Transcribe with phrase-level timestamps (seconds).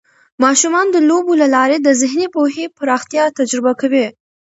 [0.43, 4.07] ماشومان د لوبو له لارې د ذهني پوهې پراختیا تجربه کوي.